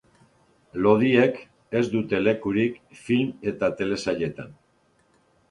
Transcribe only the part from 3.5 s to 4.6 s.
eta telesailetan